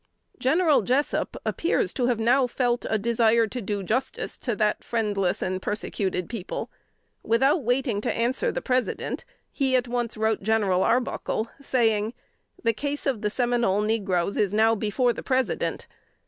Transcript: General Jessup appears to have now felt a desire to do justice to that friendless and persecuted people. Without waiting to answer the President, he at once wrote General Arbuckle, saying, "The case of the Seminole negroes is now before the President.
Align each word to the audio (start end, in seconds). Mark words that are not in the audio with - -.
General 0.39 0.81
Jessup 0.81 1.37
appears 1.45 1.93
to 1.93 2.07
have 2.07 2.19
now 2.19 2.47
felt 2.47 2.87
a 2.89 2.97
desire 2.97 3.45
to 3.45 3.61
do 3.61 3.83
justice 3.83 4.35
to 4.35 4.55
that 4.55 4.83
friendless 4.83 5.43
and 5.43 5.61
persecuted 5.61 6.27
people. 6.27 6.71
Without 7.21 7.63
waiting 7.63 8.01
to 8.01 8.11
answer 8.11 8.51
the 8.51 8.63
President, 8.63 9.25
he 9.51 9.75
at 9.75 9.87
once 9.87 10.17
wrote 10.17 10.41
General 10.41 10.81
Arbuckle, 10.81 11.51
saying, 11.59 12.15
"The 12.63 12.73
case 12.73 13.05
of 13.05 13.21
the 13.21 13.29
Seminole 13.29 13.81
negroes 13.83 14.37
is 14.37 14.55
now 14.55 14.73
before 14.73 15.13
the 15.13 15.21
President. 15.21 15.85